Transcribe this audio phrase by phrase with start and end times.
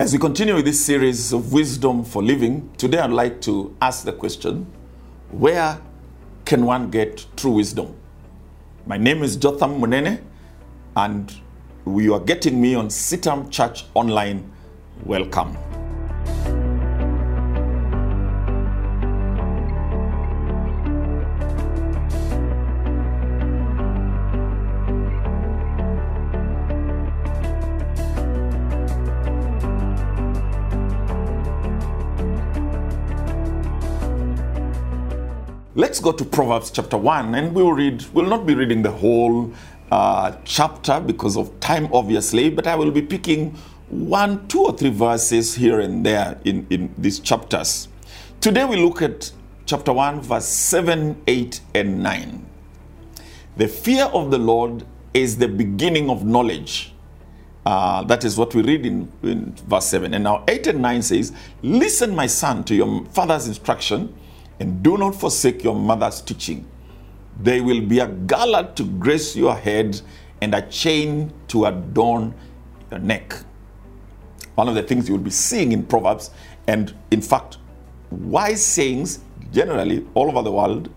[0.00, 4.02] As we continue with this series of wisdom for living, today I'd like to ask
[4.06, 4.66] the question
[5.30, 5.78] where
[6.46, 7.94] can one get true wisdom?
[8.86, 10.22] My name is Jotham Munene,
[10.96, 11.30] and
[11.86, 14.50] you are getting me on Sitam Church Online.
[15.04, 15.54] Welcome.
[35.76, 39.52] Let's go to Proverbs chapter 1 and we'll read, we'll not be reading the whole
[39.92, 43.54] uh, chapter because of time, obviously, but I will be picking
[43.88, 47.86] one, two, or three verses here and there in, in these chapters.
[48.40, 49.30] Today we look at
[49.64, 52.46] chapter 1, verse 7, 8, and 9.
[53.56, 54.84] The fear of the Lord
[55.14, 56.92] is the beginning of knowledge.
[57.64, 60.14] Uh, that is what we read in, in verse 7.
[60.14, 61.32] And now 8 and 9 says,
[61.62, 64.16] Listen, my son, to your father's instruction
[64.60, 66.66] and do not forsake your mother's teaching.
[67.42, 70.00] They will be a garland to grace your head
[70.42, 72.34] and a chain to adorn
[72.90, 73.34] your neck.
[74.54, 76.30] One of the things you will be seeing in Proverbs,
[76.66, 77.56] and in fact,
[78.10, 79.20] wise sayings
[79.52, 80.90] generally all over the world,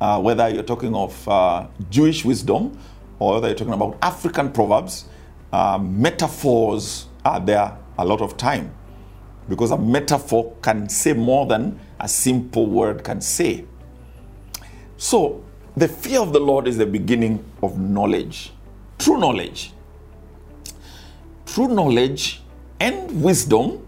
[0.00, 2.78] uh, whether you're talking of uh, Jewish wisdom
[3.18, 5.06] or whether you're talking about African proverbs,
[5.52, 8.72] uh, metaphors are there a lot of time
[9.48, 13.64] because a metaphor can say more than a simple word can say.
[14.96, 15.44] So,
[15.76, 18.52] the fear of the Lord is the beginning of knowledge,
[18.98, 19.72] true knowledge.
[21.46, 22.42] True knowledge
[22.80, 23.86] and wisdom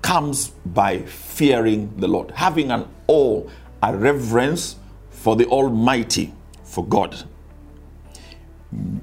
[0.00, 3.48] comes by fearing the Lord, having an awe,
[3.82, 4.76] a reverence
[5.10, 6.32] for the Almighty,
[6.64, 7.24] for God.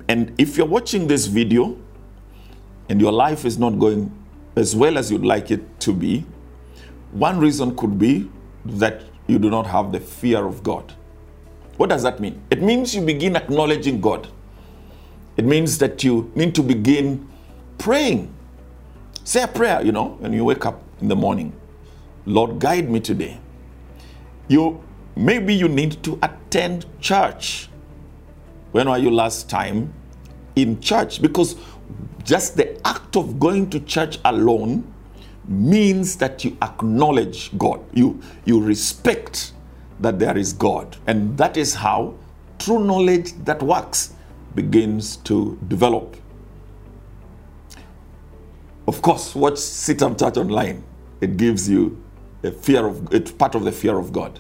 [0.08, 1.78] And if you're watching this video
[2.90, 4.12] and your life is not going
[4.60, 6.26] as well as you'd like it to be,
[7.12, 8.30] one reason could be
[8.66, 10.94] that you do not have the fear of God.
[11.78, 12.42] What does that mean?
[12.52, 14.28] It means you begin acknowledging God.
[15.38, 17.26] It means that you need to begin
[17.78, 18.34] praying.
[19.24, 21.54] Say a prayer, you know, when you wake up in the morning.
[22.26, 23.40] Lord, guide me today.
[24.50, 24.84] You
[25.16, 27.70] maybe you need to attend church.
[28.74, 29.94] When were you last time
[30.56, 31.22] in church?
[31.22, 31.56] Because
[32.30, 34.94] just the act of going to church alone
[35.48, 37.84] means that you acknowledge God.
[37.92, 39.54] You, you respect
[40.00, 40.96] that there is God.
[41.08, 42.14] And that is how
[42.60, 44.14] true knowledge that works
[44.54, 46.18] begins to develop.
[48.88, 50.84] Of course, watch CITAM Church Online.
[51.22, 52.00] It gives you
[52.44, 54.40] a fear of it's part of the fear of God.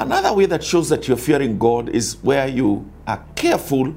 [0.00, 3.94] Another way that shows that you're fearing God is where you are careful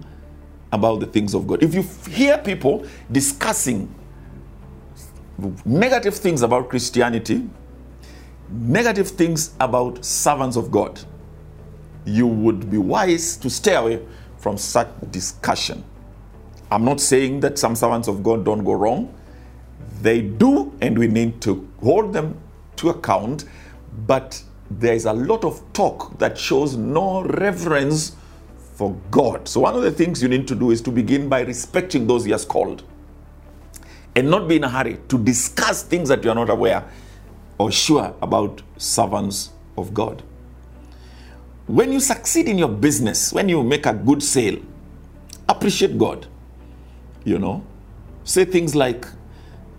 [0.73, 1.63] about the things of God.
[1.63, 3.93] If you hear people discussing
[5.63, 7.47] negative things about Christianity,
[8.49, 10.99] negative things about servants of God,
[12.05, 14.03] you would be wise to stay away
[14.37, 15.83] from such discussion.
[16.71, 19.13] I'm not saying that some servants of God don't go wrong.
[20.01, 22.39] They do, and we need to hold them
[22.77, 23.45] to account.
[24.07, 24.41] But
[24.71, 28.15] there is a lot of talk that shows no reverence
[28.75, 29.47] for God.
[29.47, 32.25] So, one of the things you need to do is to begin by respecting those
[32.25, 32.83] He has called
[34.15, 36.85] and not be in a hurry to discuss things that you are not aware
[37.59, 40.23] or sure about servants of God.
[41.67, 44.59] When you succeed in your business, when you make a good sale,
[45.49, 46.27] appreciate God.
[47.25, 47.65] You know,
[48.25, 49.07] say things like,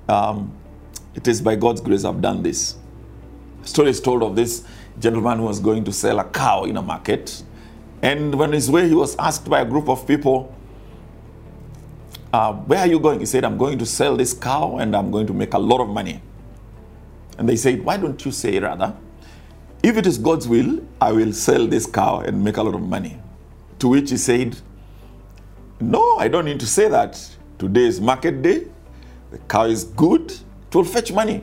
[0.08, 0.52] um,
[1.14, 2.76] It is by God's grace I've done this.
[3.62, 4.64] A story is told of this
[4.98, 7.42] gentleman who was going to sell a cow in a market.
[8.04, 10.54] And when his way, he was asked by a group of people,
[12.34, 13.20] uh, Where are you going?
[13.20, 15.80] He said, I'm going to sell this cow and I'm going to make a lot
[15.80, 16.20] of money.
[17.38, 18.94] And they said, Why don't you say rather,
[19.82, 22.82] if it is God's will, I will sell this cow and make a lot of
[22.82, 23.18] money?
[23.78, 24.54] To which he said,
[25.80, 27.18] No, I don't need to say that.
[27.58, 28.66] Today is market day.
[29.30, 30.30] The cow is good.
[30.30, 31.42] It will fetch money.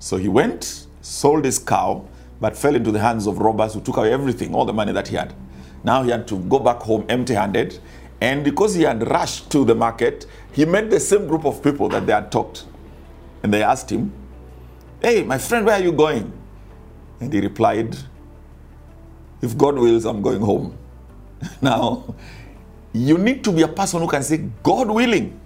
[0.00, 2.06] So he went, sold his cow,
[2.40, 5.08] but fell into the hands of robbers who took away everything, all the money that
[5.08, 5.34] he had.
[5.84, 7.78] Now he had to go back home empty handed.
[8.20, 11.88] And because he had rushed to the market, he met the same group of people
[11.90, 12.64] that they had talked.
[13.42, 14.12] And they asked him,
[15.00, 16.30] Hey, my friend, where are you going?
[17.20, 17.96] And he replied,
[19.40, 20.76] If God wills, I'm going home.
[21.62, 22.14] now,
[22.92, 25.38] you need to be a person who can say, God willing.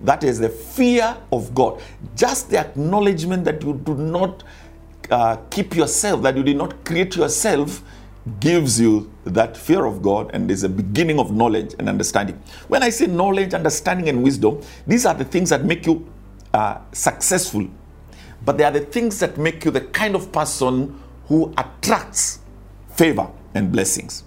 [0.00, 1.80] That is the fear of God.
[2.16, 4.42] Just the acknowledgement that you do not
[5.10, 7.82] uh, keep yourself, that you did not create yourself
[8.38, 12.40] gives you that fear of God and is a beginning of knowledge and understanding.
[12.68, 16.08] When I say knowledge, understanding, and wisdom, these are the things that make you
[16.54, 17.66] uh, successful,
[18.44, 22.40] but they are the things that make you the kind of person who attracts
[22.90, 24.24] favor and blessings.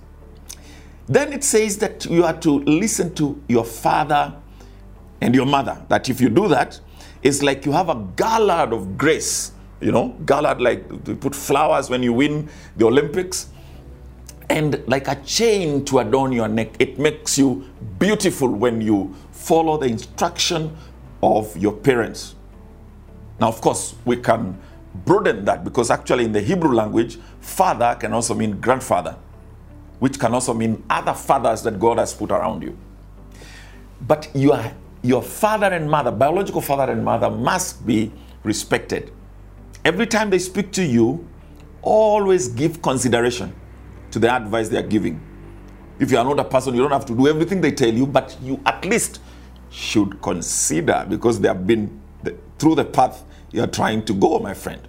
[1.07, 4.33] Then it says that you are to listen to your father
[5.22, 5.83] and your mother.
[5.88, 6.80] That if you do that,
[7.22, 9.51] it's like you have a gallard of grace.
[9.81, 13.50] You know, gallard like you put flowers when you win the Olympics,
[14.50, 16.75] and like a chain to adorn your neck.
[16.80, 17.68] It makes you
[18.00, 20.75] beautiful when you follow the instruction
[21.22, 22.36] of your parents.
[23.39, 24.57] Now, of course, we can
[25.04, 29.18] broaden that because actually in the Hebrew language, father can also mean grandfather
[30.00, 32.77] which can also mean other fathers that God has put around you.
[34.01, 38.12] But your, your father and mother, biological father and mother, must be
[38.44, 39.12] respected.
[39.86, 41.28] Every time they speak to you,
[41.84, 43.56] always give consideration
[44.10, 45.22] to the advice they are giving.
[46.00, 48.08] If you are not a person, you don't have to do everything they tell you,
[48.08, 49.22] but you at least
[49.70, 54.40] should consider because they have been the, through the path you are trying to go,
[54.40, 54.82] my friend.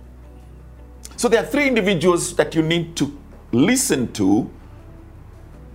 [1.16, 3.16] So there are three individuals that you need to
[3.52, 4.50] listen to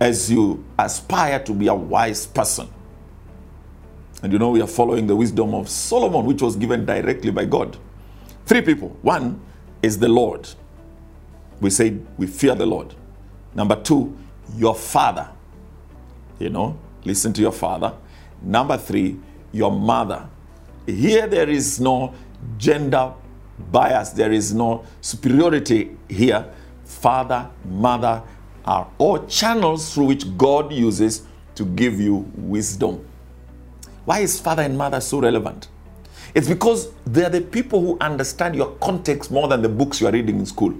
[0.00, 2.68] as you aspire to be a wise person.
[4.22, 7.44] And you know, we are following the wisdom of Solomon, which was given directly by
[7.44, 7.78] God.
[8.44, 8.96] Three people.
[9.02, 9.40] One
[9.82, 10.48] is the Lord.
[11.60, 12.94] We say we fear the Lord.
[13.54, 14.16] Number two,
[14.56, 15.28] your father.
[16.38, 17.94] You know, listen to your father.
[18.42, 19.18] Number three,
[19.52, 20.28] your mother.
[20.86, 22.14] Here there is no
[22.58, 23.12] gender
[23.70, 26.52] bias, there is no superiority here.
[26.84, 28.22] Father, mother,
[28.64, 31.22] are all channels through which God uses
[31.54, 33.04] to give you wisdom.
[34.04, 35.68] Why is father and mother so relevant?
[36.34, 40.12] It's because they're the people who understand your context more than the books you are
[40.12, 40.74] reading in school.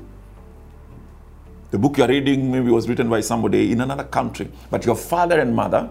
[1.70, 4.96] The book you are reading maybe was written by somebody in another country, but your
[4.96, 5.90] father and mother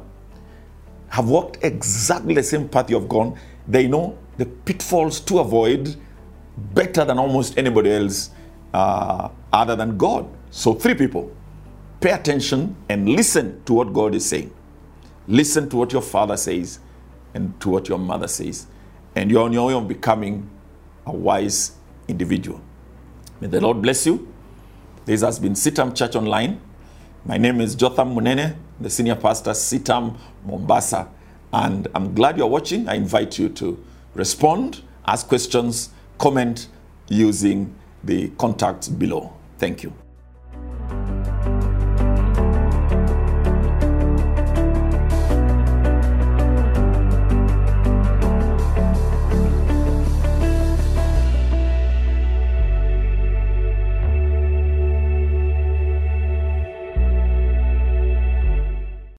[1.09, 3.37] have walked exactly the same path you have gone.
[3.67, 5.95] They know the pitfalls to avoid
[6.73, 8.31] better than almost anybody else
[8.73, 10.27] uh, other than God.
[10.51, 11.31] So, three people
[11.99, 14.53] pay attention and listen to what God is saying.
[15.27, 16.79] Listen to what your father says
[17.33, 18.67] and to what your mother says.
[19.15, 20.49] And you're on your way of becoming
[21.05, 21.73] a wise
[22.07, 22.61] individual.
[23.41, 24.31] May the Lord bless you.
[25.05, 26.61] This has been Sitam Church Online.
[27.25, 31.09] My name is Jotham Munene, the senior pastor, Sitam Mombasa.
[31.51, 32.87] And I'm glad you're watching.
[32.87, 36.67] I invite you to respond, ask questions, comment
[37.09, 39.33] using the contacts below.
[39.57, 39.93] Thank you.